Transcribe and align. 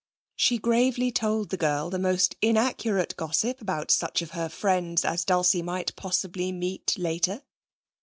She 0.35 0.57
gravely 0.57 1.11
told 1.11 1.49
the 1.51 1.57
girl 1.57 1.91
the 1.91 1.99
most 1.99 2.35
inaccurate 2.41 3.15
gossip 3.17 3.61
about 3.61 3.91
such 3.91 4.23
of 4.23 4.31
her 4.31 4.49
friends 4.49 5.05
as 5.05 5.23
Dulcie 5.23 5.61
might 5.61 5.95
possibly 5.95 6.51
meet 6.51 6.97
later. 6.97 7.43